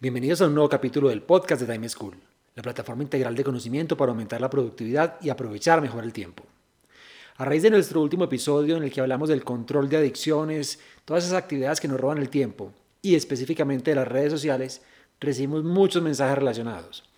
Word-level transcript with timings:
Bienvenidos 0.00 0.40
a 0.40 0.46
un 0.46 0.54
nuevo 0.54 0.68
capítulo 0.68 1.08
del 1.08 1.22
podcast 1.22 1.62
de 1.62 1.72
Time 1.72 1.88
School, 1.88 2.14
la 2.54 2.62
plataforma 2.62 3.02
integral 3.02 3.34
de 3.34 3.44
conocimiento 3.44 3.96
para 3.96 4.10
aumentar 4.10 4.40
la 4.40 4.50
productividad 4.50 5.16
y 5.20 5.30
aprovechar 5.30 5.80
mejor 5.80 6.04
el 6.04 6.12
tiempo. 6.12 6.44
A 7.36 7.44
raíz 7.44 7.62
de 7.62 7.70
nuestro 7.70 8.02
último 8.02 8.24
episodio 8.24 8.76
en 8.76 8.82
el 8.82 8.92
que 8.92 9.00
hablamos 9.00 9.28
del 9.28 9.44
control 9.44 9.88
de 9.88 9.98
adicciones, 9.98 10.80
todas 11.04 11.24
esas 11.24 11.36
actividades 11.36 11.80
que 11.80 11.88
nos 11.88 12.00
roban 12.00 12.18
el 12.18 12.30
tiempo 12.30 12.72
y 13.02 13.14
específicamente 13.14 13.90
de 13.90 13.96
las 13.96 14.08
redes 14.08 14.32
sociales, 14.32 14.82
recibimos 15.20 15.64
muchos 15.64 16.02
mensajes 16.02 16.38
relacionados. 16.38 17.08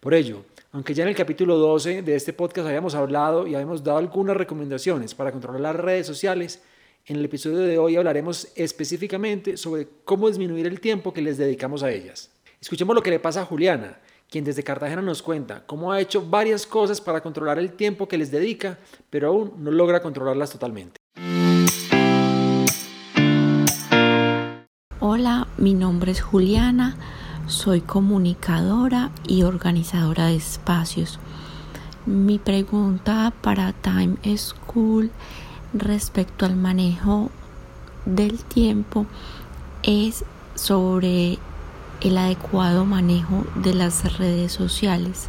Por 0.00 0.14
ello, 0.14 0.44
aunque 0.72 0.94
ya 0.94 1.02
en 1.02 1.08
el 1.08 1.16
capítulo 1.16 1.56
12 1.56 2.02
de 2.02 2.14
este 2.14 2.32
podcast 2.32 2.66
habíamos 2.68 2.94
hablado 2.94 3.46
y 3.46 3.54
habíamos 3.54 3.82
dado 3.82 3.98
algunas 3.98 4.36
recomendaciones 4.36 5.14
para 5.14 5.32
controlar 5.32 5.60
las 5.60 5.76
redes 5.76 6.06
sociales, 6.06 6.62
en 7.10 7.16
el 7.16 7.24
episodio 7.24 7.58
de 7.58 7.76
hoy 7.76 7.96
hablaremos 7.96 8.46
específicamente 8.54 9.56
sobre 9.56 9.88
cómo 10.04 10.28
disminuir 10.28 10.68
el 10.68 10.78
tiempo 10.78 11.12
que 11.12 11.20
les 11.20 11.38
dedicamos 11.38 11.82
a 11.82 11.90
ellas. 11.90 12.30
Escuchemos 12.60 12.94
lo 12.94 13.02
que 13.02 13.10
le 13.10 13.18
pasa 13.18 13.42
a 13.42 13.44
Juliana, 13.44 13.98
quien 14.30 14.44
desde 14.44 14.62
Cartagena 14.62 15.02
nos 15.02 15.20
cuenta 15.20 15.66
cómo 15.66 15.90
ha 15.90 16.00
hecho 16.00 16.24
varias 16.24 16.68
cosas 16.68 17.00
para 17.00 17.20
controlar 17.20 17.58
el 17.58 17.72
tiempo 17.72 18.06
que 18.06 18.16
les 18.16 18.30
dedica, 18.30 18.78
pero 19.10 19.26
aún 19.26 19.54
no 19.58 19.72
logra 19.72 20.00
controlarlas 20.00 20.52
totalmente. 20.52 20.98
Hola, 25.00 25.48
mi 25.58 25.74
nombre 25.74 26.12
es 26.12 26.20
Juliana, 26.20 26.96
soy 27.48 27.80
comunicadora 27.80 29.10
y 29.26 29.42
organizadora 29.42 30.26
de 30.26 30.36
espacios. 30.36 31.18
Mi 32.06 32.38
pregunta 32.38 33.32
para 33.42 33.72
Time 33.72 34.16
School 34.36 35.10
respecto 35.72 36.46
al 36.46 36.56
manejo 36.56 37.30
del 38.04 38.42
tiempo 38.44 39.06
es 39.82 40.24
sobre 40.54 41.38
el 42.00 42.18
adecuado 42.18 42.84
manejo 42.84 43.44
de 43.54 43.74
las 43.74 44.18
redes 44.18 44.52
sociales. 44.52 45.28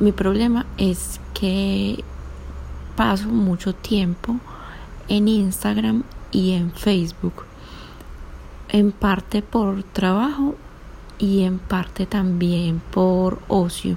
Mi 0.00 0.12
problema 0.12 0.66
es 0.78 1.20
que 1.34 2.02
paso 2.96 3.28
mucho 3.28 3.74
tiempo 3.74 4.36
en 5.08 5.28
Instagram 5.28 6.02
y 6.32 6.52
en 6.52 6.72
Facebook, 6.72 7.44
en 8.68 8.90
parte 8.92 9.42
por 9.42 9.82
trabajo 9.84 10.56
y 11.18 11.42
en 11.42 11.58
parte 11.58 12.06
también 12.06 12.82
por 12.90 13.40
ocio. 13.48 13.96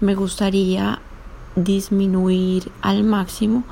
Me 0.00 0.14
gustaría 0.14 1.00
disminuir 1.54 2.70
al 2.82 3.04
máximo 3.04 3.64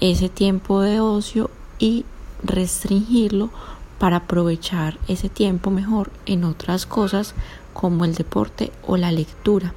ese 0.00 0.28
tiempo 0.28 0.80
de 0.80 1.00
ocio 1.00 1.50
y 1.78 2.04
restringirlo 2.42 3.50
para 3.98 4.18
aprovechar 4.18 4.98
ese 5.08 5.28
tiempo 5.28 5.70
mejor 5.70 6.10
en 6.26 6.44
otras 6.44 6.86
cosas 6.86 7.34
como 7.72 8.04
el 8.04 8.14
deporte 8.14 8.72
o 8.86 8.96
la 8.96 9.10
lectura. 9.10 9.74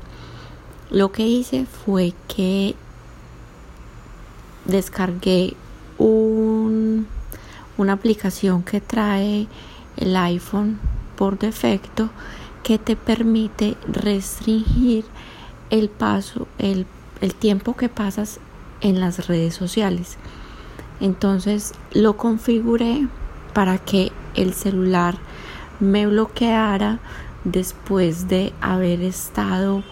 Lo 0.89 1.11
que 1.11 1.27
hice 1.27 1.65
fue 1.65 2.13
que 2.27 2.75
descargué 4.65 5.55
un, 5.97 7.07
una 7.77 7.93
aplicación 7.93 8.63
que 8.63 8.81
trae 8.81 9.47
el 9.97 10.15
iPhone 10.15 10.79
por 11.15 11.39
defecto 11.39 12.09
que 12.63 12.77
te 12.77 12.95
permite 12.95 13.75
restringir 13.87 15.05
el 15.69 15.89
paso, 15.89 16.47
el, 16.59 16.85
el 17.21 17.33
tiempo 17.33 17.75
que 17.75 17.89
pasas 17.89 18.39
en 18.81 18.99
las 18.99 19.27
redes 19.27 19.55
sociales. 19.55 20.17
Entonces 20.99 21.73
lo 21.91 22.17
configuré 22.17 23.07
para 23.53 23.77
que 23.77 24.11
el 24.35 24.53
celular 24.53 25.15
me 25.79 26.05
bloqueara 26.07 26.99
después 27.43 28.27
de 28.27 28.53
haber 28.61 29.01
estado 29.01 29.83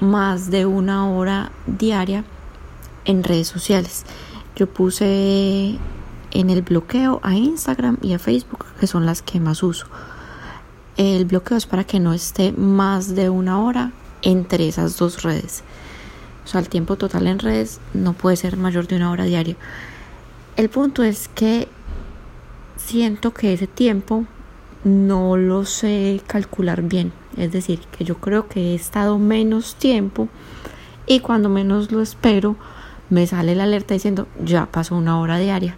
más 0.00 0.50
de 0.50 0.64
una 0.64 1.10
hora 1.10 1.52
diaria 1.66 2.24
en 3.04 3.22
redes 3.22 3.48
sociales. 3.48 4.04
Yo 4.56 4.66
puse 4.66 5.78
en 6.32 6.50
el 6.50 6.62
bloqueo 6.62 7.20
a 7.22 7.34
Instagram 7.34 7.98
y 8.02 8.14
a 8.14 8.18
Facebook, 8.18 8.64
que 8.78 8.86
son 8.86 9.06
las 9.06 9.22
que 9.22 9.40
más 9.40 9.62
uso. 9.62 9.86
El 10.96 11.24
bloqueo 11.24 11.56
es 11.56 11.66
para 11.66 11.84
que 11.84 12.00
no 12.00 12.12
esté 12.12 12.52
más 12.52 13.14
de 13.14 13.30
una 13.30 13.60
hora 13.60 13.92
entre 14.22 14.68
esas 14.68 14.96
dos 14.96 15.22
redes. 15.22 15.62
O 16.50 16.52
sea, 16.52 16.60
el 16.62 16.68
tiempo 16.68 16.96
total 16.96 17.28
en 17.28 17.38
redes 17.38 17.78
no 17.94 18.12
puede 18.12 18.34
ser 18.34 18.56
mayor 18.56 18.88
de 18.88 18.96
una 18.96 19.12
hora 19.12 19.22
diaria. 19.22 19.54
El 20.56 20.68
punto 20.68 21.04
es 21.04 21.28
que 21.28 21.68
siento 22.76 23.32
que 23.32 23.52
ese 23.52 23.68
tiempo 23.68 24.24
no 24.82 25.36
lo 25.36 25.64
sé 25.64 26.20
calcular 26.26 26.82
bien. 26.82 27.12
Es 27.36 27.52
decir, 27.52 27.78
que 27.96 28.02
yo 28.02 28.16
creo 28.16 28.48
que 28.48 28.72
he 28.72 28.74
estado 28.74 29.16
menos 29.20 29.76
tiempo 29.76 30.28
y 31.06 31.20
cuando 31.20 31.48
menos 31.48 31.92
lo 31.92 32.02
espero 32.02 32.56
me 33.10 33.28
sale 33.28 33.54
la 33.54 33.62
alerta 33.62 33.94
diciendo 33.94 34.26
ya 34.44 34.66
pasó 34.66 34.96
una 34.96 35.20
hora 35.20 35.38
diaria. 35.38 35.76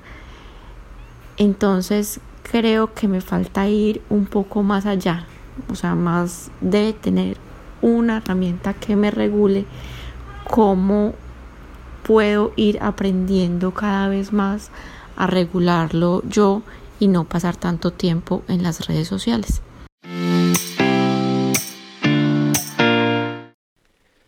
Entonces 1.37 2.19
creo 2.50 2.94
que 2.94 3.09
me 3.09 3.21
falta 3.21 3.69
ir 3.69 4.00
un 4.09 4.25
poco 4.25 4.62
más 4.62 4.87
allá. 4.87 5.27
O 5.69 5.75
sea, 5.75 5.94
más 5.97 6.50
de 6.62 6.94
tener 6.94 7.37
una 7.82 8.16
herramienta 8.16 8.72
que 8.72 8.97
me 8.97 9.11
regule 9.11 9.66
cómo 10.52 11.14
puedo 12.02 12.52
ir 12.56 12.78
aprendiendo 12.82 13.72
cada 13.72 14.08
vez 14.08 14.34
más 14.34 14.70
a 15.16 15.26
regularlo 15.26 16.22
yo 16.28 16.60
y 17.00 17.08
no 17.08 17.24
pasar 17.24 17.56
tanto 17.56 17.90
tiempo 17.90 18.42
en 18.48 18.62
las 18.62 18.86
redes 18.86 19.08
sociales. 19.08 19.62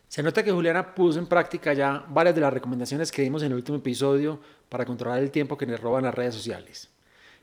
Se 0.09 0.23
nota 0.23 0.43
que 0.43 0.51
Juliana 0.51 0.95
puso 0.95 1.19
en 1.19 1.27
práctica 1.27 1.75
ya 1.75 2.07
varias 2.09 2.35
de 2.35 2.41
las 2.41 2.55
recomendaciones 2.55 3.13
que 3.13 3.21
dimos 3.21 3.43
en 3.43 3.53
el 3.53 3.57
último 3.59 3.77
episodio 3.77 4.41
para 4.71 4.87
controlar 4.87 5.19
el 5.19 5.31
tiempo 5.31 5.59
que 5.59 5.67
le 5.67 5.77
roban 5.77 6.05
las 6.05 6.15
redes 6.15 6.35
sociales. 6.35 6.89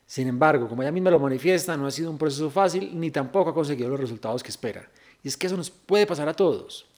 Sin 0.08 0.28
embargo, 0.28 0.68
como 0.68 0.82
ella 0.82 0.92
misma 0.92 1.12
lo 1.12 1.20
manifiesta, 1.20 1.78
no 1.78 1.86
ha 1.86 1.92
sido 1.92 2.10
un 2.10 2.18
proceso 2.18 2.50
fácil 2.50 3.00
ni 3.00 3.12
tampoco 3.12 3.52
ha 3.52 3.54
conseguido 3.54 3.90
los 3.90 4.00
resultados 4.00 4.42
que 4.42 4.50
espera. 4.50 4.90
Y 5.22 5.28
es 5.28 5.38
que 5.38 5.46
eso 5.46 5.56
nos 5.56 5.70
puede 5.70 6.08
pasar 6.08 6.28
a 6.28 6.34
todos. 6.34 6.91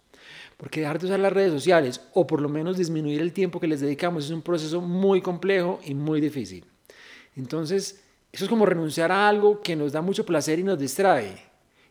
Porque 0.57 0.81
dejar 0.81 0.99
de 0.99 1.07
usar 1.07 1.19
las 1.19 1.33
redes 1.33 1.51
sociales 1.51 2.01
o 2.13 2.27
por 2.27 2.41
lo 2.41 2.49
menos 2.49 2.77
disminuir 2.77 3.21
el 3.21 3.33
tiempo 3.33 3.59
que 3.59 3.67
les 3.67 3.81
dedicamos 3.81 4.25
es 4.25 4.31
un 4.31 4.41
proceso 4.41 4.81
muy 4.81 5.21
complejo 5.21 5.79
y 5.83 5.93
muy 5.93 6.21
difícil. 6.21 6.65
Entonces, 7.35 8.03
eso 8.31 8.45
es 8.45 8.49
como 8.49 8.65
renunciar 8.65 9.11
a 9.11 9.27
algo 9.27 9.61
que 9.61 9.75
nos 9.75 9.91
da 9.91 10.01
mucho 10.01 10.25
placer 10.25 10.59
y 10.59 10.63
nos 10.63 10.79
distrae. 10.79 11.35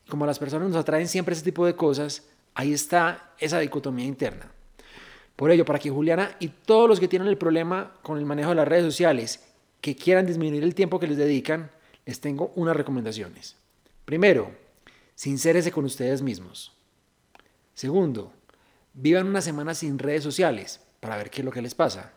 Como 0.09 0.27
las 0.27 0.39
personas 0.39 0.69
nos 0.69 0.77
atraen 0.77 1.09
siempre 1.09 1.34
ese 1.34 1.45
tipo 1.45 1.67
de 1.67 1.77
cosas, 1.77 2.25
ahí 2.55 2.72
está 2.72 3.33
esa 3.39 3.59
dicotomía 3.59 4.05
interna. 4.05 4.51
Por 5.37 5.51
ello, 5.51 5.65
para 5.65 5.78
que 5.78 5.91
Juliana 5.91 6.37
y 6.41 6.49
todos 6.49 6.89
los 6.89 7.01
que 7.01 7.09
tienen 7.09 7.28
el 7.28 7.39
problema 7.39 7.95
con 8.03 8.19
el 8.19 8.27
manejo 8.27 8.51
de 8.51 8.56
las 8.56 8.69
redes 8.69 8.84
sociales, 8.84 9.45
que 9.81 9.97
quieran 9.97 10.27
disminuir 10.27 10.62
el 10.62 10.75
tiempo 10.75 11.01
que 11.01 11.06
les 11.06 11.17
dedican, 11.17 11.71
les 12.06 12.21
tengo 12.21 12.53
unas 12.57 12.77
recomendaciones. 12.77 13.57
Primero, 14.04 14.53
sincérese 15.15 15.72
con 15.72 15.84
ustedes 15.84 16.22
mismos. 16.22 16.72
Segundo, 17.75 18.33
Vivan 18.94 19.27
una 19.27 19.41
semana 19.41 19.74
sin 19.74 19.98
redes 19.98 20.22
sociales 20.22 20.80
para 21.00 21.16
ver 21.16 21.30
qué 21.30 21.41
es 21.41 21.44
lo 21.47 21.50
que 21.50 21.62
les 21.62 21.74
pasa. 21.74 22.12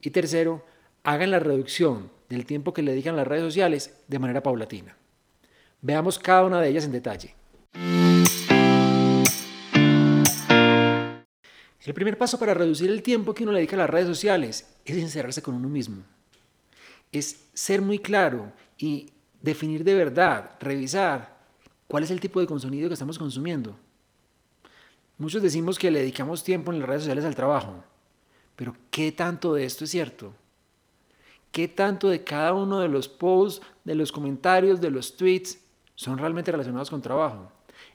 Y 0.00 0.10
tercero, 0.10 0.64
hagan 1.04 1.30
la 1.30 1.38
reducción 1.38 2.10
del 2.28 2.46
tiempo 2.46 2.72
que 2.72 2.82
le 2.82 2.90
dedican 2.90 3.14
las 3.14 3.28
redes 3.28 3.44
sociales 3.44 3.94
de 4.08 4.18
manera 4.18 4.42
paulatina. 4.42 4.96
Veamos 5.80 6.18
cada 6.18 6.44
una 6.44 6.60
de 6.60 6.68
ellas 6.68 6.84
en 6.84 6.92
detalle. 6.92 7.36
El 11.84 11.94
primer 11.94 12.18
paso 12.18 12.40
para 12.40 12.54
reducir 12.54 12.90
el 12.90 13.02
tiempo 13.02 13.32
que 13.32 13.44
uno 13.44 13.52
le 13.52 13.60
dedica 13.60 13.76
a 13.76 13.78
las 13.78 13.90
redes 13.90 14.08
sociales 14.08 14.68
es 14.84 14.96
sincerarse 14.96 15.42
con 15.42 15.54
uno 15.54 15.68
mismo. 15.68 16.02
Es 17.12 17.48
ser 17.54 17.82
muy 17.82 18.00
claro 18.00 18.52
y 18.76 19.12
definir 19.40 19.84
de 19.84 19.94
verdad, 19.94 20.56
revisar 20.58 21.38
cuál 21.86 22.02
es 22.02 22.10
el 22.10 22.18
tipo 22.18 22.40
de 22.40 22.46
contenido 22.46 22.88
que 22.88 22.94
estamos 22.94 23.16
consumiendo. 23.16 23.78
Muchos 25.18 25.42
decimos 25.42 25.78
que 25.78 25.90
le 25.90 26.00
dedicamos 26.00 26.44
tiempo 26.44 26.72
en 26.72 26.78
las 26.78 26.88
redes 26.88 27.02
sociales 27.02 27.24
al 27.24 27.34
trabajo, 27.34 27.84
pero 28.56 28.74
¿qué 28.90 29.12
tanto 29.12 29.52
de 29.52 29.64
esto 29.64 29.84
es 29.84 29.90
cierto? 29.90 30.32
¿Qué 31.50 31.66
tanto 31.66 32.08
de 32.08 32.22
cada 32.24 32.52
uno 32.54 32.80
de 32.80 32.88
los 32.88 33.08
posts, 33.08 33.64
de 33.84 33.94
los 33.94 34.12
comentarios, 34.12 34.80
de 34.80 34.90
los 34.90 35.16
tweets 35.16 35.58
son 35.98 36.16
realmente 36.16 36.52
relacionados 36.52 36.90
con 36.90 37.02
trabajo. 37.02 37.50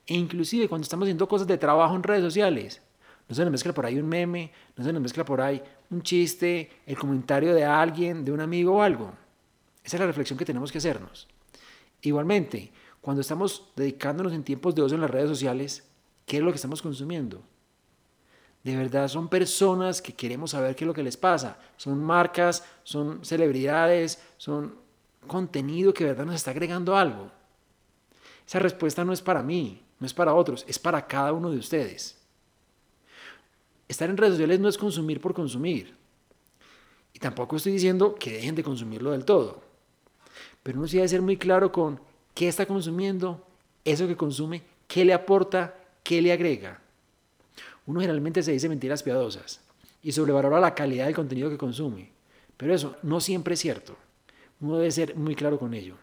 E 0.06 0.14
inclusive 0.16 0.68
cuando 0.68 0.84
estamos 0.84 1.06
haciendo 1.06 1.25
cosas 1.25 1.48
de 1.48 1.58
trabajo 1.58 1.96
en 1.96 2.04
redes 2.04 2.22
sociales, 2.22 2.81
no 3.30 3.34
se 3.34 3.44
nos 3.44 3.52
mezcla 3.52 3.74
por 3.74 3.86
ahí 3.86 3.98
un 3.98 4.10
meme, 4.10 4.52
no 4.75 4.84
se 4.84 4.92
nos 4.92 5.02
mezcla 5.02 5.24
por 5.24 5.40
ahí 5.40 5.64
un 5.90 6.02
chiste, 6.02 6.70
el 6.86 6.98
comentario 6.98 7.54
de 7.54 7.64
alguien, 7.64 8.25
de 8.25 8.34
un 8.34 8.42
amigo 8.42 8.75
o 8.75 8.81
algo. 8.81 9.14
Esa 9.86 9.96
es 9.96 10.00
la 10.02 10.08
reflexión 10.08 10.38
que 10.38 10.44
tenemos 10.44 10.70
que 10.70 10.80
hacernos. 10.80 11.30
Igualmente, 12.02 12.74
cuando 13.00 13.22
estamos 13.22 13.72
dedicándonos 13.78 14.34
en 14.34 14.44
tiempos 14.44 14.75
de 14.75 14.81
ocio 14.81 14.96
en 14.96 15.02
las 15.02 15.12
redes 15.12 15.30
sociales, 15.30 15.90
¿qué 16.33 16.38
es 16.38 16.44
lo 16.44 16.50
que 16.50 16.56
estamos 16.56 16.81
consumiendo? 16.81 17.44
De 18.63 18.75
verdad 18.75 19.07
son 19.07 19.27
personas 19.30 20.01
que 20.01 20.13
queremos 20.13 20.50
saber 20.50 20.75
qué 20.75 20.83
es 20.83 20.88
lo 20.88 20.94
que 20.95 21.03
les 21.03 21.15
pasa. 21.15 21.59
Son 21.77 22.03
marcas, 22.03 22.65
son 22.81 23.24
celebridades, 23.24 24.19
son 24.38 24.74
contenido 25.27 25.94
que 25.94 26.06
de 26.06 26.09
verdad 26.09 26.25
nos 26.25 26.33
está 26.33 26.50
agregando 26.50 26.97
algo. 26.97 27.30
Esa 28.47 28.57
respuesta 28.57 29.06
no 29.06 29.13
es 29.13 29.21
para 29.21 29.44
mí, 29.44 29.80
no 30.00 30.07
es 30.07 30.13
para 30.15 30.33
otros, 30.33 30.65
es 30.68 30.80
para 30.80 31.06
cada 31.06 31.33
uno 31.33 31.51
de 31.51 31.59
ustedes. 31.59 32.19
Estar 33.88 34.09
en 34.09 34.18
redes 34.18 34.33
sociales 34.33 34.59
no 34.59 34.69
es 34.69 34.77
consumir 34.79 35.21
por 35.21 35.36
consumir. 35.36 35.95
Y 37.13 37.19
tampoco 37.19 37.57
estoy 37.57 37.74
diciendo 37.74 38.15
que 38.15 38.31
dejen 38.31 38.56
de 38.56 38.63
consumirlo 38.63 39.12
del 39.12 39.24
todo. 39.24 39.62
Pero 40.63 40.79
uno 40.79 40.88
sí 40.88 40.97
debe 40.97 41.09
ser 41.09 41.21
muy 41.21 41.38
claro 41.38 41.71
con 41.71 42.01
qué 42.33 42.47
está 42.47 42.65
consumiendo, 42.65 43.45
eso 43.86 44.07
que 44.07 44.18
consume, 44.18 44.63
qué 44.88 45.06
le 45.06 45.13
aporta, 45.13 45.75
qué 46.03 46.21
le 46.21 46.31
agrega. 46.31 46.79
Uno 47.85 48.00
generalmente 48.00 48.44
se 48.44 48.51
dice 48.51 48.69
mentiras 48.69 49.03
piadosas 49.03 49.61
y 50.01 50.11
sobrevalora 50.11 50.59
la 50.59 50.75
calidad 50.75 51.05
del 51.05 51.15
contenido 51.15 51.50
que 51.50 51.57
consume. 51.57 52.11
Pero 52.57 52.73
eso 52.73 52.95
no 53.03 53.19
siempre 53.19 53.55
es 53.55 53.59
cierto. 53.59 53.95
Uno 54.61 54.77
debe 54.77 54.91
ser 54.91 55.15
muy 55.15 55.35
claro 55.35 55.57
con 55.57 55.73
ello. 55.73 55.95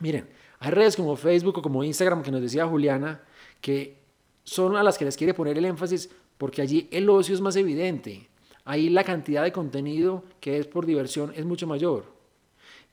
Miren, 0.00 0.28
hay 0.58 0.70
redes 0.70 0.96
como 0.96 1.16
Facebook 1.16 1.58
o 1.58 1.62
como 1.62 1.84
Instagram 1.84 2.22
que 2.22 2.30
nos 2.30 2.40
decía 2.40 2.66
Juliana 2.66 3.20
que 3.60 3.96
son 4.44 4.76
a 4.76 4.82
las 4.82 4.98
que 4.98 5.04
les 5.04 5.16
quiere 5.16 5.34
poner 5.34 5.58
el 5.58 5.64
énfasis 5.64 6.10
porque 6.38 6.62
allí 6.62 6.88
el 6.90 7.08
ocio 7.08 7.34
es 7.34 7.40
más 7.40 7.56
evidente. 7.56 8.28
Ahí 8.64 8.88
la 8.88 9.04
cantidad 9.04 9.42
de 9.42 9.52
contenido 9.52 10.24
que 10.40 10.58
es 10.58 10.66
por 10.66 10.86
diversión 10.86 11.32
es 11.36 11.44
mucho 11.44 11.66
mayor. 11.66 12.04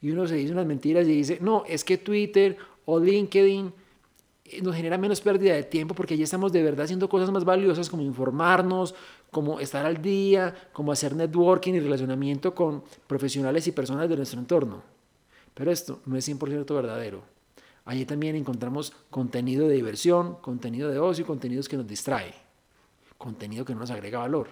Y 0.02 0.12
uno 0.12 0.28
se 0.28 0.36
dice 0.36 0.54
unas 0.54 0.66
mentiras 0.66 1.08
y 1.08 1.12
dice, 1.12 1.40
no, 1.42 1.64
es 1.68 1.84
que 1.84 1.98
Twitter 1.98 2.58
o 2.86 3.00
LinkedIn 3.00 3.74
nos 4.62 4.76
genera 4.76 4.98
menos 4.98 5.22
pérdida 5.22 5.54
de 5.54 5.64
tiempo 5.64 5.94
porque 5.94 6.14
allí 6.14 6.24
estamos 6.24 6.52
de 6.52 6.64
verdad 6.64 6.86
haciendo 6.86 7.10
cosas 7.10 7.32
más 7.32 7.46
valiosas 7.46 7.90
como 7.90 8.04
informarnos, 8.04 8.96
como 9.32 9.60
estar 9.60 9.86
al 9.86 10.02
día, 10.02 10.56
como 10.74 10.92
hacer 10.92 11.16
networking 11.16 11.74
y 11.74 11.80
relacionamiento 11.80 12.56
con 12.56 12.84
profesionales 13.08 13.68
y 13.68 13.72
personas 13.72 14.10
de 14.10 14.18
nuestro 14.18 14.40
entorno. 14.40 14.82
Pero 15.54 15.72
esto 15.72 16.02
no 16.06 16.16
es 16.16 16.28
100% 16.28 16.74
verdadero. 16.74 17.22
Allí 17.86 18.06
también 18.06 18.36
encontramos 18.36 18.94
contenido 19.10 19.68
de 19.68 19.76
diversión, 19.76 20.36
contenido 20.36 20.90
de 20.90 21.00
ocio, 21.00 21.26
contenidos 21.26 21.68
que 21.68 21.78
nos 21.78 21.88
distrae, 21.88 22.34
contenido 23.18 23.66
que 23.66 23.74
no 23.74 23.80
nos 23.80 23.92
agrega 23.92 24.20
valor. 24.20 24.50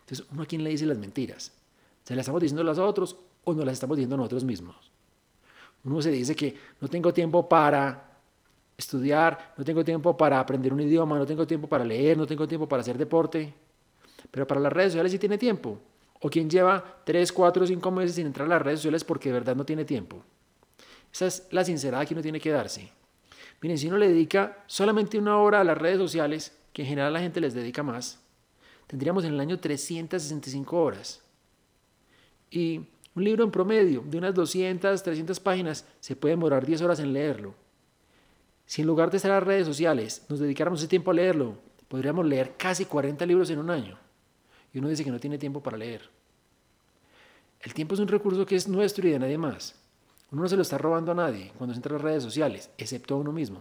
Entonces, 0.00 0.26
¿uno 0.32 0.42
a 0.42 0.46
quién 0.46 0.64
le 0.64 0.70
dice 0.70 0.86
las 0.86 0.98
mentiras? 0.98 1.52
¿Se 2.04 2.14
las 2.14 2.24
estamos 2.24 2.40
diciendo 2.40 2.70
a 2.70 2.86
otros 2.86 3.16
o 3.44 3.54
nos 3.54 3.64
las 3.64 3.74
estamos 3.74 3.96
diciendo 3.96 4.14
a 4.14 4.18
nosotros 4.18 4.44
mismos? 4.44 4.92
Uno 5.84 6.00
se 6.00 6.10
dice 6.10 6.36
que 6.36 6.56
no 6.80 6.88
tengo 6.88 7.12
tiempo 7.12 7.48
para 7.48 8.11
estudiar, 8.76 9.54
no 9.56 9.64
tengo 9.64 9.84
tiempo 9.84 10.16
para 10.16 10.40
aprender 10.40 10.72
un 10.72 10.80
idioma, 10.80 11.18
no 11.18 11.26
tengo 11.26 11.46
tiempo 11.46 11.68
para 11.68 11.84
leer, 11.84 12.16
no 12.16 12.26
tengo 12.26 12.46
tiempo 12.46 12.68
para 12.68 12.80
hacer 12.80 12.98
deporte. 12.98 13.54
Pero 14.30 14.46
para 14.46 14.60
las 14.60 14.72
redes 14.72 14.92
sociales 14.92 15.12
sí 15.12 15.18
tiene 15.18 15.38
tiempo. 15.38 15.78
O 16.20 16.30
quien 16.30 16.48
lleva 16.48 17.02
3, 17.04 17.32
4, 17.32 17.66
5 17.66 17.90
meses 17.90 18.14
sin 18.14 18.26
entrar 18.26 18.46
a 18.46 18.50
las 18.50 18.62
redes 18.62 18.80
sociales 18.80 19.04
porque 19.04 19.28
de 19.28 19.34
verdad 19.34 19.56
no 19.56 19.64
tiene 19.64 19.84
tiempo. 19.84 20.22
Esa 21.12 21.26
es 21.26 21.48
la 21.50 21.64
sinceridad 21.64 22.06
que 22.06 22.14
uno 22.14 22.22
tiene 22.22 22.40
que 22.40 22.50
darse. 22.50 22.90
Miren, 23.60 23.78
si 23.78 23.88
uno 23.88 23.98
le 23.98 24.08
dedica 24.08 24.64
solamente 24.66 25.18
una 25.18 25.38
hora 25.38 25.60
a 25.60 25.64
las 25.64 25.78
redes 25.78 25.98
sociales, 25.98 26.56
que 26.72 26.82
en 26.82 26.88
general 26.88 27.12
la 27.12 27.20
gente 27.20 27.40
les 27.40 27.54
dedica 27.54 27.82
más, 27.82 28.20
tendríamos 28.86 29.24
en 29.24 29.34
el 29.34 29.40
año 29.40 29.58
365 29.58 30.80
horas. 30.80 31.22
Y 32.50 32.86
un 33.14 33.24
libro 33.24 33.44
en 33.44 33.50
promedio 33.50 34.02
de 34.06 34.18
unas 34.18 34.34
200, 34.34 35.02
300 35.02 35.38
páginas 35.40 35.86
se 36.00 36.16
puede 36.16 36.32
demorar 36.32 36.64
10 36.64 36.82
horas 36.82 37.00
en 37.00 37.12
leerlo. 37.12 37.54
Si 38.72 38.80
en 38.80 38.86
lugar 38.86 39.10
de 39.10 39.18
estar 39.18 39.30
en 39.30 39.34
las 39.34 39.44
redes 39.44 39.66
sociales 39.66 40.24
nos 40.30 40.38
dedicáramos 40.38 40.80
ese 40.80 40.88
tiempo 40.88 41.10
a 41.10 41.14
leerlo, 41.14 41.58
podríamos 41.88 42.24
leer 42.24 42.54
casi 42.56 42.86
40 42.86 43.26
libros 43.26 43.50
en 43.50 43.58
un 43.58 43.68
año. 43.68 43.98
Y 44.72 44.78
uno 44.78 44.88
dice 44.88 45.04
que 45.04 45.10
no 45.10 45.20
tiene 45.20 45.36
tiempo 45.36 45.62
para 45.62 45.76
leer. 45.76 46.08
El 47.60 47.74
tiempo 47.74 47.92
es 47.92 48.00
un 48.00 48.08
recurso 48.08 48.46
que 48.46 48.56
es 48.56 48.68
nuestro 48.68 49.06
y 49.06 49.10
de 49.10 49.18
nadie 49.18 49.36
más. 49.36 49.74
Uno 50.30 50.40
no 50.40 50.48
se 50.48 50.56
lo 50.56 50.62
está 50.62 50.78
robando 50.78 51.12
a 51.12 51.14
nadie 51.14 51.52
cuando 51.58 51.74
se 51.74 51.80
entra 51.80 51.90
a 51.90 51.98
las 51.98 52.02
redes 52.02 52.22
sociales, 52.22 52.70
excepto 52.78 53.14
a 53.14 53.18
uno 53.18 53.30
mismo. 53.30 53.58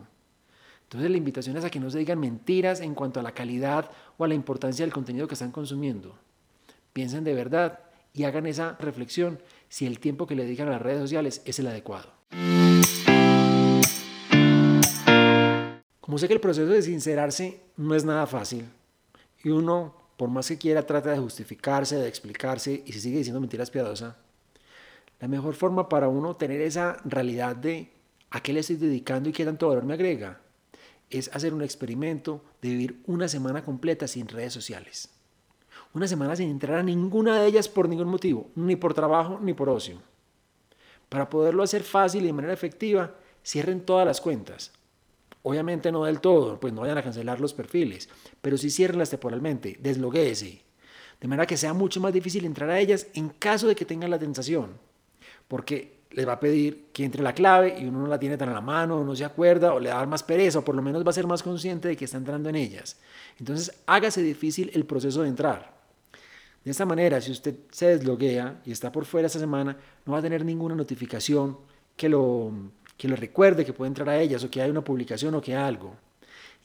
Entonces 0.83 1.11
la 1.11 1.17
invitación 1.17 1.57
es 1.57 1.65
a 1.65 1.69
que 1.69 1.81
no 1.81 1.89
se 1.89 1.99
digan 1.99 2.17
mentiras 2.17 2.79
en 2.79 2.95
cuanto 2.95 3.19
a 3.19 3.23
la 3.23 3.33
calidad 3.33 3.91
o 4.17 4.23
a 4.23 4.29
la 4.29 4.33
importancia 4.33 4.85
del 4.85 4.93
contenido 4.93 5.27
que 5.27 5.33
están 5.33 5.51
consumiendo. 5.51 6.15
Piensen 6.93 7.25
de 7.25 7.33
verdad 7.33 7.79
y 8.13 8.23
hagan 8.23 8.45
esa 8.45 8.77
reflexión 8.79 9.41
si 9.67 9.85
el 9.85 9.99
tiempo 9.99 10.25
que 10.25 10.35
le 10.35 10.45
dedican 10.45 10.69
a 10.69 10.71
las 10.71 10.81
redes 10.81 11.01
sociales 11.01 11.41
es 11.43 11.59
el 11.59 11.67
adecuado. 11.67 12.13
Como 16.01 16.17
sé 16.17 16.27
que 16.27 16.33
el 16.33 16.41
proceso 16.41 16.71
de 16.71 16.81
sincerarse 16.81 17.61
no 17.77 17.95
es 17.95 18.03
nada 18.03 18.25
fácil 18.25 18.65
y 19.43 19.49
uno, 19.49 19.95
por 20.17 20.29
más 20.29 20.47
que 20.47 20.57
quiera, 20.57 20.85
trata 20.85 21.11
de 21.11 21.19
justificarse, 21.19 21.95
de 21.95 22.07
explicarse 22.07 22.83
y 22.85 22.91
se 22.91 22.99
sigue 22.99 23.19
diciendo 23.19 23.39
mentiras 23.39 23.69
piadosas, 23.69 24.15
la 25.19 25.27
mejor 25.27 25.53
forma 25.53 25.87
para 25.87 26.07
uno 26.07 26.35
tener 26.35 26.61
esa 26.61 26.97
realidad 27.05 27.55
de 27.55 27.91
a 28.31 28.41
qué 28.41 28.51
le 28.51 28.61
estoy 28.61 28.77
dedicando 28.77 29.29
y 29.29 29.31
qué 29.31 29.45
tanto 29.45 29.67
valor 29.67 29.85
me 29.85 29.93
agrega 29.93 30.41
es 31.11 31.29
hacer 31.33 31.53
un 31.53 31.61
experimento 31.61 32.41
de 32.61 32.69
vivir 32.69 33.01
una 33.05 33.27
semana 33.27 33.63
completa 33.63 34.07
sin 34.07 34.27
redes 34.27 34.53
sociales. 34.53 35.09
Una 35.93 36.07
semana 36.07 36.35
sin 36.35 36.49
entrar 36.49 36.79
a 36.79 36.83
ninguna 36.83 37.39
de 37.39 37.47
ellas 37.47 37.67
por 37.67 37.87
ningún 37.89 38.07
motivo, 38.07 38.49
ni 38.55 38.75
por 38.75 38.93
trabajo 38.93 39.39
ni 39.41 39.53
por 39.53 39.69
ocio. 39.69 40.01
Para 41.09 41.29
poderlo 41.29 41.63
hacer 41.63 41.83
fácil 41.83 42.23
y 42.23 42.27
de 42.27 42.33
manera 42.33 42.53
efectiva, 42.53 43.13
cierren 43.43 43.85
todas 43.85 44.07
las 44.07 44.21
cuentas, 44.21 44.71
Obviamente 45.43 45.91
no 45.91 46.05
del 46.05 46.19
todo, 46.19 46.59
pues 46.59 46.73
no 46.73 46.81
vayan 46.81 46.97
a 46.97 47.03
cancelar 47.03 47.39
los 47.39 47.53
perfiles, 47.53 48.09
pero 48.41 48.57
sí 48.57 48.69
ciérrenlas 48.69 49.09
temporalmente, 49.09 49.77
desloguéese, 49.81 50.61
de 51.19 51.27
manera 51.27 51.47
que 51.47 51.57
sea 51.57 51.73
mucho 51.73 51.99
más 51.99 52.13
difícil 52.13 52.45
entrar 52.45 52.69
a 52.69 52.79
ellas 52.79 53.07
en 53.13 53.29
caso 53.29 53.67
de 53.67 53.75
que 53.75 53.85
tengan 53.85 54.11
la 54.11 54.19
tentación, 54.19 54.77
porque 55.47 56.01
les 56.11 56.27
va 56.27 56.33
a 56.33 56.39
pedir 56.39 56.87
que 56.91 57.05
entre 57.05 57.23
la 57.23 57.33
clave 57.33 57.77
y 57.79 57.85
uno 57.85 57.99
no 58.01 58.07
la 58.07 58.19
tiene 58.19 58.37
tan 58.37 58.49
a 58.49 58.53
la 58.53 58.61
mano, 58.61 58.97
o 58.97 59.03
no 59.03 59.15
se 59.15 59.25
acuerda, 59.25 59.73
o 59.73 59.79
le 59.79 59.89
va 59.89 59.95
a 59.95 59.99
dar 59.99 60.07
más 60.07 60.23
pereza, 60.23 60.59
o 60.59 60.65
por 60.65 60.75
lo 60.75 60.81
menos 60.81 61.05
va 61.05 61.09
a 61.09 61.13
ser 61.13 61.27
más 61.27 61.41
consciente 61.41 61.87
de 61.87 61.97
que 61.97 62.05
está 62.05 62.17
entrando 62.17 62.49
en 62.49 62.55
ellas. 62.55 62.99
Entonces, 63.39 63.71
hágase 63.85 64.21
difícil 64.21 64.71
el 64.73 64.85
proceso 64.85 65.21
de 65.21 65.29
entrar. 65.29 65.81
De 66.63 66.71
esta 66.71 66.85
manera, 66.85 67.21
si 67.21 67.31
usted 67.31 67.55
se 67.71 67.87
desloguea 67.87 68.61
y 68.65 68.71
está 68.71 68.91
por 68.91 69.05
fuera 69.05 69.27
esta 69.27 69.39
semana, 69.39 69.77
no 70.05 70.13
va 70.13 70.19
a 70.19 70.21
tener 70.21 70.45
ninguna 70.45 70.75
notificación 70.75 71.57
que 71.95 72.09
lo 72.09 72.51
que 73.01 73.07
le 73.07 73.15
recuerde 73.15 73.65
que 73.65 73.73
puede 73.73 73.87
entrar 73.87 74.09
a 74.09 74.21
ellas 74.21 74.43
o 74.43 74.51
que 74.51 74.61
hay 74.61 74.69
una 74.69 74.83
publicación 74.83 75.33
o 75.33 75.41
que 75.41 75.55
hay 75.55 75.63
algo. 75.63 75.95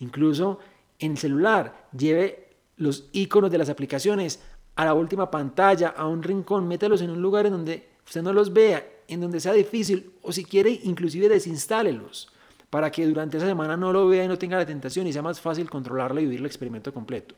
Incluso 0.00 0.58
en 0.98 1.12
el 1.12 1.16
celular, 1.16 1.88
lleve 1.96 2.48
los 2.76 3.08
iconos 3.12 3.50
de 3.50 3.56
las 3.56 3.70
aplicaciones 3.70 4.40
a 4.74 4.84
la 4.84 4.92
última 4.92 5.30
pantalla, 5.30 5.94
a 5.96 6.06
un 6.06 6.22
rincón, 6.22 6.68
métalos 6.68 7.00
en 7.00 7.08
un 7.08 7.22
lugar 7.22 7.46
en 7.46 7.52
donde 7.52 7.88
usted 8.04 8.20
no 8.20 8.34
los 8.34 8.52
vea, 8.52 8.86
en 9.08 9.22
donde 9.22 9.40
sea 9.40 9.54
difícil, 9.54 10.12
o 10.20 10.30
si 10.30 10.44
quiere, 10.44 10.78
inclusive 10.84 11.30
desinstálelos, 11.30 12.28
para 12.68 12.90
que 12.90 13.06
durante 13.06 13.38
esa 13.38 13.46
semana 13.46 13.78
no 13.78 13.90
lo 13.90 14.06
vea 14.06 14.24
y 14.24 14.28
no 14.28 14.36
tenga 14.36 14.58
la 14.58 14.66
tentación 14.66 15.06
y 15.06 15.14
sea 15.14 15.22
más 15.22 15.40
fácil 15.40 15.70
controlarlo 15.70 16.20
y 16.20 16.24
vivir 16.24 16.40
el 16.40 16.46
experimento 16.46 16.92
completo. 16.92 17.34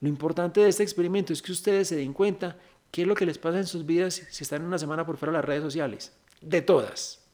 Lo 0.00 0.08
importante 0.08 0.60
de 0.60 0.68
este 0.68 0.84
experimento 0.84 1.32
es 1.32 1.42
que 1.42 1.50
ustedes 1.50 1.88
se 1.88 1.96
den 1.96 2.12
cuenta 2.12 2.56
qué 2.92 3.02
es 3.02 3.08
lo 3.08 3.16
que 3.16 3.26
les 3.26 3.38
pasa 3.38 3.58
en 3.58 3.66
sus 3.66 3.84
vidas 3.84 4.22
si 4.30 4.44
están 4.44 4.62
una 4.62 4.78
semana 4.78 5.04
por 5.04 5.16
fuera 5.16 5.32
de 5.32 5.38
las 5.38 5.44
redes 5.44 5.64
sociales. 5.64 6.12
De 6.40 6.62
todas 6.62 7.25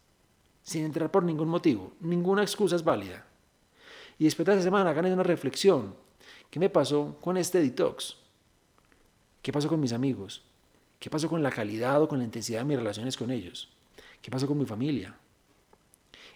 sin 0.62 0.84
entrar 0.84 1.10
por 1.10 1.22
ningún 1.22 1.48
motivo. 1.48 1.92
Ninguna 2.00 2.42
excusa 2.42 2.76
es 2.76 2.84
válida. 2.84 3.26
Y 4.18 4.24
después 4.24 4.46
de 4.46 4.54
esa 4.54 4.62
semana 4.62 4.90
hagan 4.90 5.06
una 5.12 5.22
reflexión. 5.22 5.94
¿Qué 6.50 6.60
me 6.60 6.70
pasó 6.70 7.16
con 7.20 7.36
este 7.36 7.60
detox? 7.60 8.16
¿Qué 9.40 9.52
pasó 9.52 9.68
con 9.68 9.80
mis 9.80 9.92
amigos? 9.92 10.42
¿Qué 10.98 11.10
pasó 11.10 11.28
con 11.28 11.42
la 11.42 11.50
calidad 11.50 12.00
o 12.00 12.08
con 12.08 12.18
la 12.18 12.24
intensidad 12.24 12.60
de 12.60 12.64
mis 12.64 12.76
relaciones 12.76 13.16
con 13.16 13.30
ellos? 13.30 13.68
¿Qué 14.20 14.30
pasó 14.30 14.46
con 14.46 14.58
mi 14.58 14.66
familia? 14.66 15.16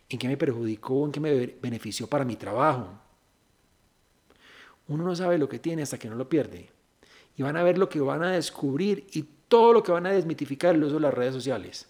¿En 0.09 0.19
qué 0.19 0.27
me 0.27 0.37
perjudicó? 0.37 1.05
¿En 1.05 1.13
qué 1.13 1.21
me 1.21 1.47
benefició 1.47 2.09
para 2.09 2.25
mi 2.25 2.37
trabajo? 2.37 2.89
Uno 4.89 5.05
no 5.05 5.15
sabe 5.15 5.39
lo 5.39 5.49
que 5.49 5.59
tiene 5.59 5.83
hasta 5.83 5.99
que 5.99 6.09
no 6.09 6.17
lo 6.17 6.29
pierde. 6.29 6.69
Y 7.37 7.43
van 7.43 7.57
a 7.57 7.63
ver 7.63 7.79
lo 7.79 7.89
que 7.89 8.01
van 8.01 8.23
a 8.23 8.33
descubrir 8.33 9.07
y 9.13 9.25
todo 9.49 9.73
lo 9.73 9.83
que 9.83 9.93
van 9.93 10.07
a 10.07 10.13
desmitificar 10.13 10.75
el 10.75 10.85
uso 10.85 10.95
de 10.95 11.01
las 11.01 11.15
redes 11.15 11.35
sociales. 11.35 11.89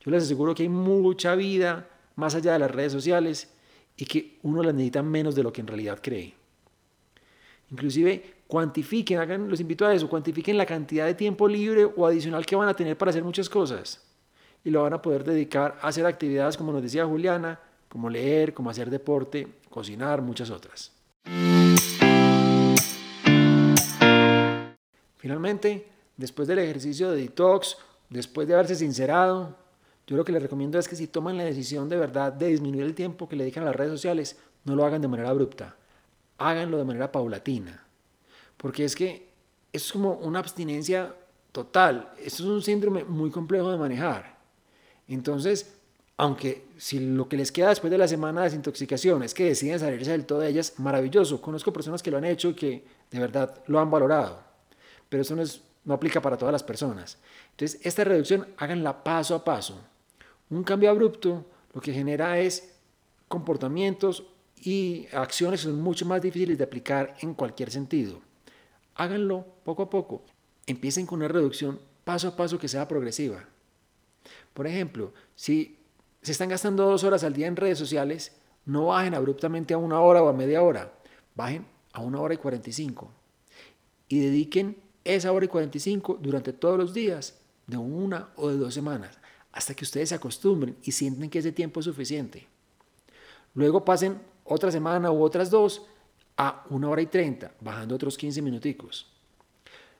Yo 0.00 0.10
les 0.10 0.24
aseguro 0.24 0.54
que 0.54 0.62
hay 0.62 0.68
mucha 0.68 1.34
vida 1.34 1.88
más 2.16 2.34
allá 2.34 2.54
de 2.54 2.58
las 2.58 2.70
redes 2.70 2.92
sociales 2.92 3.50
y 3.96 4.06
que 4.06 4.38
uno 4.42 4.62
las 4.62 4.74
necesita 4.74 5.02
menos 5.02 5.34
de 5.34 5.42
lo 5.42 5.52
que 5.52 5.60
en 5.60 5.66
realidad 5.66 5.98
cree. 6.02 6.34
Inclusive 7.70 8.40
cuantifiquen, 8.46 9.18
hagan, 9.18 9.48
los 9.48 9.60
invito 9.60 9.86
a 9.86 9.94
eso, 9.94 10.08
cuantifiquen 10.08 10.56
la 10.56 10.66
cantidad 10.66 11.06
de 11.06 11.14
tiempo 11.14 11.46
libre 11.46 11.84
o 11.84 12.06
adicional 12.06 12.46
que 12.46 12.56
van 12.56 12.68
a 12.68 12.74
tener 12.74 12.96
para 12.96 13.10
hacer 13.10 13.22
muchas 13.22 13.48
cosas. 13.48 14.02
Y 14.64 14.70
lo 14.70 14.82
van 14.82 14.94
a 14.94 15.02
poder 15.02 15.22
dedicar 15.22 15.78
a 15.80 15.88
hacer 15.88 16.04
actividades, 16.06 16.56
como 16.56 16.72
nos 16.72 16.82
decía 16.82 17.04
Juliana, 17.04 17.60
como 17.88 18.08
leer, 18.08 18.54
como 18.54 18.70
hacer 18.70 18.90
deporte, 18.90 19.46
cocinar, 19.68 20.22
muchas 20.22 20.50
otras. 20.50 20.92
Finalmente, 25.16 25.86
después 26.16 26.48
del 26.48 26.58
ejercicio 26.58 27.10
de 27.10 27.20
detox, 27.20 27.76
después 28.08 28.48
de 28.48 28.54
haberse 28.54 28.74
sincerado, 28.74 29.59
yo 30.10 30.16
lo 30.16 30.24
que 30.24 30.32
les 30.32 30.42
recomiendo 30.42 30.76
es 30.76 30.88
que 30.88 30.96
si 30.96 31.06
toman 31.06 31.36
la 31.36 31.44
decisión 31.44 31.88
de 31.88 31.96
verdad 31.96 32.32
de 32.32 32.48
disminuir 32.48 32.84
el 32.84 32.96
tiempo 32.96 33.28
que 33.28 33.36
le 33.36 33.44
dedican 33.44 33.62
a 33.62 33.66
las 33.66 33.76
redes 33.76 33.92
sociales, 33.92 34.36
no 34.64 34.74
lo 34.74 34.84
hagan 34.84 35.00
de 35.00 35.06
manera 35.06 35.30
abrupta, 35.30 35.76
háganlo 36.36 36.78
de 36.78 36.84
manera 36.84 37.12
paulatina. 37.12 37.86
Porque 38.56 38.84
es 38.84 38.96
que 38.96 39.28
es 39.72 39.92
como 39.92 40.14
una 40.14 40.40
abstinencia 40.40 41.14
total. 41.52 42.12
Esto 42.18 42.42
es 42.42 42.48
un 42.48 42.60
síndrome 42.60 43.04
muy 43.04 43.30
complejo 43.30 43.70
de 43.70 43.78
manejar. 43.78 44.36
Entonces, 45.06 45.76
aunque 46.16 46.66
si 46.76 46.98
lo 46.98 47.28
que 47.28 47.36
les 47.36 47.52
queda 47.52 47.68
después 47.68 47.90
de 47.92 47.98
la 47.98 48.08
semana 48.08 48.40
de 48.40 48.48
desintoxicación 48.48 49.22
es 49.22 49.32
que 49.32 49.44
deciden 49.44 49.78
salirse 49.78 50.10
del 50.10 50.26
todo 50.26 50.40
de 50.40 50.48
ellas, 50.48 50.74
maravilloso. 50.78 51.40
Conozco 51.40 51.72
personas 51.72 52.02
que 52.02 52.10
lo 52.10 52.18
han 52.18 52.24
hecho 52.24 52.48
y 52.48 52.54
que 52.54 52.84
de 53.10 53.20
verdad 53.20 53.62
lo 53.68 53.78
han 53.78 53.90
valorado 53.90 54.50
pero 55.10 55.22
eso 55.22 55.36
no, 55.36 55.42
no 55.84 55.92
aplica 55.92 56.22
para 56.22 56.38
todas 56.38 56.52
las 56.52 56.62
personas. 56.62 57.18
Entonces, 57.50 57.78
esta 57.84 58.04
reducción 58.04 58.46
háganla 58.56 59.04
paso 59.04 59.34
a 59.34 59.44
paso. 59.44 59.78
Un 60.50 60.64
cambio 60.64 60.90
abrupto 60.90 61.46
lo 61.72 61.80
que 61.80 61.92
genera 61.92 62.38
es 62.38 62.74
comportamientos 63.28 64.24
y 64.56 65.06
acciones 65.12 65.60
son 65.60 65.80
mucho 65.80 66.04
más 66.04 66.20
difíciles 66.20 66.58
de 66.58 66.64
aplicar 66.64 67.16
en 67.20 67.34
cualquier 67.34 67.70
sentido. 67.70 68.20
Háganlo 68.96 69.46
poco 69.64 69.84
a 69.84 69.90
poco. 69.90 70.24
Empiecen 70.66 71.06
con 71.06 71.20
una 71.20 71.28
reducción 71.28 71.80
paso 72.04 72.28
a 72.28 72.36
paso 72.36 72.58
que 72.58 72.68
sea 72.68 72.88
progresiva. 72.88 73.44
Por 74.52 74.66
ejemplo, 74.66 75.14
si 75.34 75.78
se 76.22 76.32
están 76.32 76.48
gastando 76.48 76.84
dos 76.84 77.04
horas 77.04 77.24
al 77.24 77.32
día 77.32 77.46
en 77.46 77.56
redes 77.56 77.78
sociales, 77.78 78.36
no 78.66 78.86
bajen 78.86 79.14
abruptamente 79.14 79.74
a 79.74 79.78
una 79.78 80.00
hora 80.00 80.22
o 80.22 80.28
a 80.28 80.32
media 80.32 80.62
hora, 80.62 80.92
bajen 81.34 81.64
a 81.92 82.00
una 82.00 82.20
hora 82.20 82.34
y 82.34 82.38
45 82.38 83.10
y 84.08 84.18
dediquen 84.18 84.76
esa 85.04 85.32
hora 85.32 85.44
y 85.44 85.48
45 85.48 86.18
durante 86.20 86.52
todos 86.52 86.76
los 86.76 86.92
días, 86.92 87.38
de 87.66 87.76
una 87.76 88.30
o 88.34 88.48
de 88.48 88.56
dos 88.56 88.74
semanas, 88.74 89.19
hasta 89.52 89.74
que 89.74 89.84
ustedes 89.84 90.10
se 90.10 90.14
acostumbren 90.14 90.76
y 90.82 90.92
sienten 90.92 91.30
que 91.30 91.40
ese 91.40 91.52
tiempo 91.52 91.80
es 91.80 91.86
suficiente. 91.86 92.46
Luego 93.54 93.84
pasen 93.84 94.20
otra 94.44 94.70
semana 94.70 95.10
u 95.10 95.22
otras 95.22 95.50
dos 95.50 95.86
a 96.36 96.64
una 96.70 96.88
hora 96.88 97.02
y 97.02 97.06
30, 97.06 97.52
bajando 97.60 97.94
otros 97.94 98.16
15 98.16 98.42
minuticos. 98.42 99.06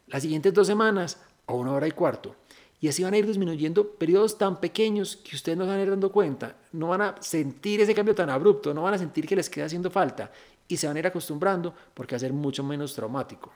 Las 0.06 0.22
siguientes 0.22 0.54
dos 0.54 0.66
semanas 0.66 1.18
a 1.46 1.52
una 1.52 1.72
hora 1.72 1.86
y 1.86 1.92
cuarto. 1.92 2.36
Y 2.80 2.88
así 2.88 3.02
van 3.02 3.12
a 3.12 3.18
ir 3.18 3.26
disminuyendo 3.26 3.92
periodos 3.94 4.38
tan 4.38 4.58
pequeños 4.58 5.16
que 5.16 5.36
ustedes 5.36 5.58
no 5.58 5.66
van 5.66 5.78
a 5.78 5.82
ir 5.82 5.90
dando 5.90 6.10
cuenta. 6.10 6.56
No 6.72 6.88
van 6.88 7.02
a 7.02 7.16
sentir 7.20 7.80
ese 7.80 7.94
cambio 7.94 8.14
tan 8.14 8.30
abrupto, 8.30 8.72
no 8.72 8.82
van 8.82 8.94
a 8.94 8.98
sentir 8.98 9.26
que 9.26 9.36
les 9.36 9.50
queda 9.50 9.66
haciendo 9.66 9.90
falta 9.90 10.32
y 10.66 10.76
se 10.76 10.86
van 10.86 10.96
a 10.96 11.00
ir 11.00 11.06
acostumbrando 11.06 11.74
porque 11.92 12.14
va 12.14 12.16
a 12.16 12.20
ser 12.20 12.32
mucho 12.32 12.64
menos 12.64 12.94
traumático. 12.94 13.52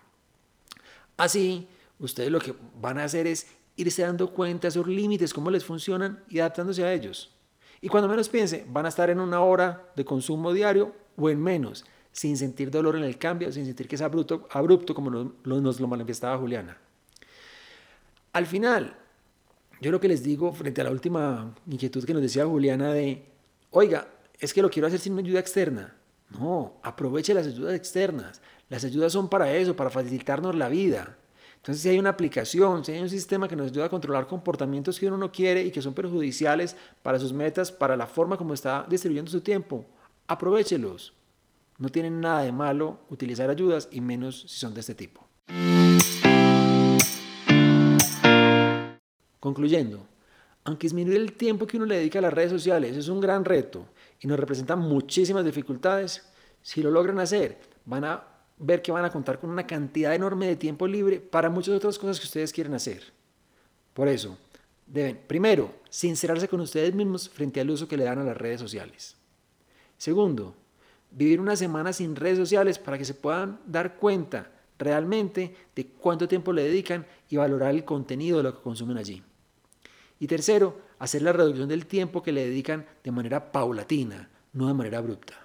Así, 1.16 1.66
ustedes 1.98 2.30
lo 2.30 2.40
que 2.40 2.54
van 2.80 2.98
a 2.98 3.04
hacer 3.04 3.26
es 3.26 3.46
irse 3.76 4.02
dando 4.02 4.30
cuenta 4.30 4.66
de 4.66 4.68
esos 4.70 4.86
límites, 4.86 5.34
cómo 5.34 5.50
les 5.50 5.64
funcionan 5.64 6.22
y 6.28 6.38
adaptándose 6.38 6.84
a 6.84 6.92
ellos. 6.92 7.34
Y 7.80 7.88
cuando 7.88 8.08
menos 8.08 8.28
piense, 8.28 8.64
van 8.68 8.86
a 8.86 8.88
estar 8.88 9.10
en 9.10 9.20
una 9.20 9.40
hora 9.40 9.90
de 9.94 10.04
consumo 10.04 10.52
diario 10.52 10.94
o 11.16 11.28
en 11.28 11.42
menos, 11.42 11.84
sin 12.12 12.36
sentir 12.36 12.70
dolor 12.70 12.96
en 12.96 13.04
el 13.04 13.18
cambio, 13.18 13.52
sin 13.52 13.66
sentir 13.66 13.88
que 13.88 13.96
es 13.96 14.02
abrupto, 14.02 14.48
abrupto 14.50 14.94
como 14.94 15.10
nos, 15.10 15.32
nos 15.44 15.80
lo 15.80 15.86
manifestaba 15.86 16.38
Juliana. 16.38 16.78
Al 18.32 18.46
final, 18.46 18.96
yo 19.80 19.90
lo 19.90 20.00
que 20.00 20.08
les 20.08 20.22
digo 20.22 20.52
frente 20.52 20.80
a 20.80 20.84
la 20.84 20.90
última 20.90 21.54
inquietud 21.66 22.04
que 22.04 22.14
nos 22.14 22.22
decía 22.22 22.46
Juliana 22.46 22.92
de, 22.92 23.26
oiga, 23.70 24.08
es 24.38 24.54
que 24.54 24.62
lo 24.62 24.70
quiero 24.70 24.88
hacer 24.88 25.00
sin 25.00 25.12
una 25.12 25.22
ayuda 25.22 25.40
externa. 25.40 25.94
No, 26.30 26.80
aproveche 26.82 27.34
las 27.34 27.46
ayudas 27.46 27.74
externas. 27.74 28.40
Las 28.68 28.84
ayudas 28.84 29.12
son 29.12 29.28
para 29.28 29.52
eso, 29.54 29.76
para 29.76 29.90
facilitarnos 29.90 30.54
la 30.54 30.68
vida. 30.68 31.16
Entonces, 31.64 31.82
si 31.82 31.88
hay 31.88 31.98
una 31.98 32.10
aplicación, 32.10 32.84
si 32.84 32.92
hay 32.92 33.00
un 33.00 33.08
sistema 33.08 33.48
que 33.48 33.56
nos 33.56 33.70
ayuda 33.70 33.86
a 33.86 33.88
controlar 33.88 34.26
comportamientos 34.26 35.00
que 35.00 35.06
uno 35.06 35.16
no 35.16 35.32
quiere 35.32 35.62
y 35.62 35.70
que 35.70 35.80
son 35.80 35.94
perjudiciales 35.94 36.76
para 37.02 37.18
sus 37.18 37.32
metas, 37.32 37.72
para 37.72 37.96
la 37.96 38.06
forma 38.06 38.36
como 38.36 38.52
está 38.52 38.84
distribuyendo 38.86 39.30
su 39.30 39.40
tiempo, 39.40 39.86
aprovechelos. 40.26 41.14
No 41.78 41.88
tienen 41.88 42.20
nada 42.20 42.42
de 42.42 42.52
malo 42.52 42.98
utilizar 43.08 43.48
ayudas 43.48 43.88
y 43.90 44.02
menos 44.02 44.42
si 44.42 44.58
son 44.58 44.74
de 44.74 44.80
este 44.80 44.94
tipo. 44.94 45.26
Concluyendo, 49.40 50.06
aunque 50.64 50.84
disminuir 50.84 51.16
el 51.16 51.32
tiempo 51.32 51.66
que 51.66 51.78
uno 51.78 51.86
le 51.86 51.96
dedica 51.96 52.18
a 52.18 52.22
las 52.22 52.34
redes 52.34 52.50
sociales 52.50 52.94
es 52.94 53.08
un 53.08 53.22
gran 53.22 53.42
reto 53.42 53.86
y 54.20 54.26
nos 54.26 54.38
representa 54.38 54.76
muchísimas 54.76 55.46
dificultades, 55.46 56.30
si 56.60 56.82
lo 56.82 56.90
logran 56.90 57.20
hacer, 57.20 57.58
van 57.86 58.04
a 58.04 58.33
ver 58.58 58.82
que 58.82 58.92
van 58.92 59.04
a 59.04 59.10
contar 59.10 59.38
con 59.38 59.50
una 59.50 59.66
cantidad 59.66 60.14
enorme 60.14 60.46
de 60.46 60.56
tiempo 60.56 60.86
libre 60.86 61.20
para 61.20 61.50
muchas 61.50 61.74
otras 61.74 61.98
cosas 61.98 62.18
que 62.20 62.26
ustedes 62.26 62.52
quieren 62.52 62.74
hacer. 62.74 63.02
Por 63.92 64.08
eso, 64.08 64.38
deben, 64.86 65.20
primero, 65.26 65.74
sincerarse 65.88 66.48
con 66.48 66.60
ustedes 66.60 66.94
mismos 66.94 67.28
frente 67.28 67.60
al 67.60 67.70
uso 67.70 67.88
que 67.88 67.96
le 67.96 68.04
dan 68.04 68.18
a 68.18 68.24
las 68.24 68.36
redes 68.36 68.60
sociales. 68.60 69.16
Segundo, 69.98 70.54
vivir 71.10 71.40
una 71.40 71.56
semana 71.56 71.92
sin 71.92 72.16
redes 72.16 72.38
sociales 72.38 72.78
para 72.78 72.98
que 72.98 73.04
se 73.04 73.14
puedan 73.14 73.60
dar 73.66 73.96
cuenta 73.96 74.50
realmente 74.78 75.54
de 75.74 75.86
cuánto 75.86 76.26
tiempo 76.26 76.52
le 76.52 76.64
dedican 76.64 77.06
y 77.28 77.36
valorar 77.36 77.70
el 77.70 77.84
contenido 77.84 78.38
de 78.38 78.44
lo 78.44 78.56
que 78.56 78.62
consumen 78.62 78.98
allí. 78.98 79.22
Y 80.18 80.26
tercero, 80.26 80.80
hacer 80.98 81.22
la 81.22 81.32
reducción 81.32 81.68
del 81.68 81.86
tiempo 81.86 82.22
que 82.22 82.32
le 82.32 82.46
dedican 82.46 82.86
de 83.02 83.10
manera 83.12 83.52
paulatina, 83.52 84.28
no 84.52 84.68
de 84.68 84.74
manera 84.74 84.98
abrupta. 84.98 85.43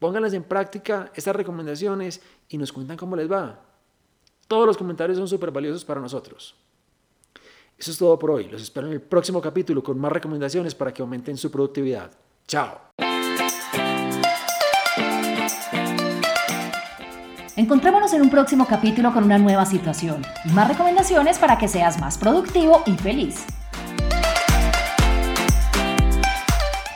Pónganlas 0.00 0.32
en 0.32 0.44
práctica 0.44 1.12
estas 1.14 1.36
recomendaciones 1.36 2.22
y 2.48 2.56
nos 2.56 2.72
cuentan 2.72 2.96
cómo 2.96 3.16
les 3.16 3.30
va. 3.30 3.60
Todos 4.48 4.66
los 4.66 4.78
comentarios 4.78 5.18
son 5.18 5.28
súper 5.28 5.50
valiosos 5.50 5.84
para 5.84 6.00
nosotros. 6.00 6.56
Eso 7.78 7.90
es 7.90 7.98
todo 7.98 8.18
por 8.18 8.30
hoy. 8.30 8.48
Los 8.48 8.62
espero 8.62 8.86
en 8.86 8.94
el 8.94 9.02
próximo 9.02 9.42
capítulo 9.42 9.82
con 9.82 9.98
más 9.98 10.10
recomendaciones 10.10 10.74
para 10.74 10.92
que 10.92 11.02
aumenten 11.02 11.36
su 11.36 11.50
productividad. 11.50 12.10
Chao. 12.48 12.80
Encontrémonos 17.56 18.14
en 18.14 18.22
un 18.22 18.30
próximo 18.30 18.66
capítulo 18.66 19.12
con 19.12 19.24
una 19.24 19.36
nueva 19.36 19.66
situación 19.66 20.22
y 20.46 20.52
más 20.52 20.66
recomendaciones 20.66 21.38
para 21.38 21.58
que 21.58 21.68
seas 21.68 22.00
más 22.00 22.16
productivo 22.16 22.82
y 22.86 22.96
feliz. 22.96 23.44